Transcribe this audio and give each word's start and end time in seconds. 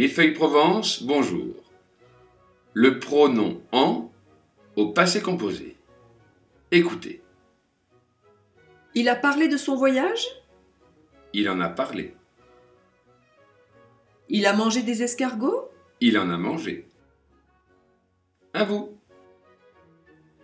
Millefeuille 0.00 0.32
Provence, 0.32 1.02
bonjour. 1.02 1.54
Le 2.72 2.98
pronom 3.00 3.60
en 3.70 4.10
au 4.74 4.92
passé 4.92 5.20
composé. 5.20 5.76
Écoutez, 6.70 7.20
Il 8.94 9.10
a 9.10 9.14
parlé 9.14 9.46
de 9.46 9.58
son 9.58 9.76
voyage? 9.76 10.24
Il 11.34 11.50
en 11.50 11.60
a 11.60 11.68
parlé, 11.68 12.14
Il 14.30 14.46
a 14.46 14.54
mangé 14.54 14.82
des 14.82 15.02
escargots? 15.02 15.68
Il 16.00 16.18
en 16.18 16.30
a 16.30 16.38
mangé. 16.38 16.88
À 18.54 18.64
vous. 18.64 18.98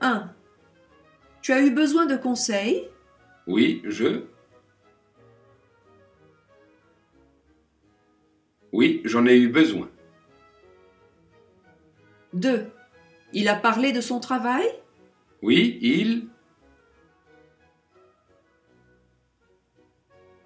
1. 0.00 0.32
Tu 1.42 1.52
as 1.52 1.60
eu 1.60 1.72
besoin 1.72 2.06
de 2.06 2.16
conseils? 2.16 2.88
Oui, 3.48 3.82
je. 3.84 4.26
Oui, 8.72 9.02
j'en 9.04 9.26
ai 9.26 9.36
eu 9.36 9.48
besoin. 9.48 9.90
2. 12.32 12.70
Il 13.32 13.48
a 13.48 13.56
parlé 13.56 13.92
de 13.92 14.00
son 14.00 14.20
travail? 14.20 14.66
Oui, 15.42 15.78
il. 15.82 16.28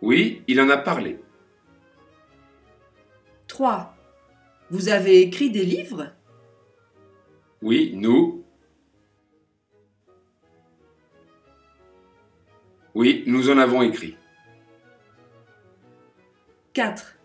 Oui, 0.00 0.42
il 0.46 0.60
en 0.60 0.68
a 0.68 0.76
parlé. 0.76 1.20
3. 3.48 3.94
Vous 4.70 4.88
avez 4.88 5.20
écrit 5.20 5.50
des 5.50 5.64
livres? 5.64 6.12
Oui, 7.62 7.92
nous. 7.94 8.44
Oui, 12.94 13.24
nous 13.26 13.50
en 13.50 13.58
avons 13.58 13.82
écrit. 13.82 14.16
4. 16.72 17.16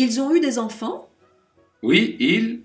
Ils 0.00 0.20
ont 0.20 0.32
eu 0.32 0.38
des 0.38 0.60
enfants? 0.60 1.10
Oui, 1.82 2.16
il. 2.20 2.62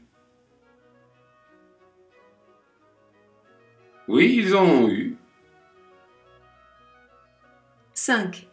Oui, 4.08 4.36
ils 4.38 4.56
en 4.56 4.64
ont 4.64 4.88
eu. 4.88 5.18
5. 7.96 8.48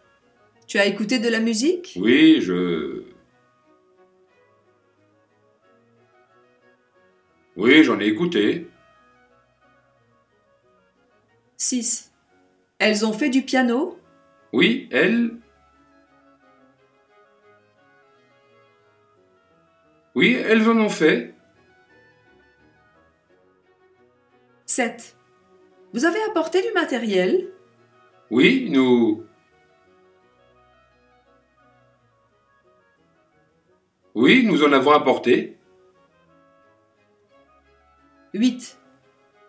Tu 0.66 0.78
as 0.78 0.86
écouté 0.86 1.18
de 1.18 1.28
la 1.28 1.40
musique? 1.40 1.92
Oui, 2.00 2.40
je. 2.40 3.02
Oui, 7.56 7.84
j'en 7.84 8.00
ai 8.00 8.06
écouté. 8.06 8.66
6. 11.58 12.14
Elles 12.78 13.04
ont 13.04 13.12
fait 13.12 13.28
du 13.28 13.42
piano? 13.42 13.98
Oui, 14.54 14.88
elle. 14.90 15.36
Oui, 20.14 20.34
elles 20.34 20.68
en 20.68 20.76
ont 20.76 20.88
fait. 20.88 21.34
7. 24.66 25.16
Vous 25.92 26.04
avez 26.04 26.22
apporté 26.30 26.62
du 26.62 26.72
matériel? 26.72 27.48
Oui, 28.30 28.68
nous. 28.70 29.24
Oui, 34.14 34.44
nous 34.46 34.62
en 34.64 34.72
avons 34.72 34.92
apporté. 34.92 35.58
8. 38.34 38.78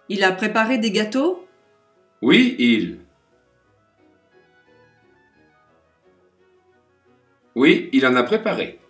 Il 0.09 0.23
a 0.23 0.31
préparé 0.31 0.79
des 0.79 0.91
gâteaux? 0.91 1.47
Oui, 2.21 2.55
il. 2.59 2.99
Oui, 7.55 7.89
il 7.93 8.05
en 8.05 8.15
a 8.15 8.23
préparé. 8.23 8.80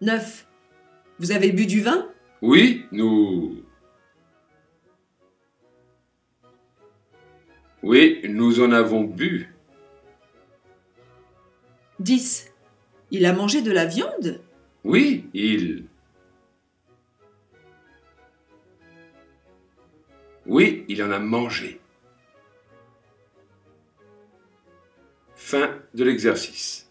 9. 0.00 0.46
Vous 1.18 1.32
avez 1.32 1.52
bu 1.52 1.66
du 1.66 1.80
vin? 1.80 2.08
Oui, 2.42 2.86
nous. 2.92 3.64
Oui, 7.82 8.20
nous 8.28 8.60
en 8.60 8.72
avons 8.72 9.02
bu. 9.02 9.54
10. 12.00 12.52
Il 13.10 13.26
a 13.26 13.32
mangé 13.32 13.62
de 13.62 13.72
la 13.72 13.86
viande? 13.86 14.40
Oui, 14.84 15.28
il. 15.34 15.86
Oui, 20.46 20.84
il 20.88 21.02
en 21.02 21.10
a 21.10 21.18
mangé. 21.18 21.80
Fin 25.34 25.78
de 25.94 26.04
l'exercice. 26.04 26.87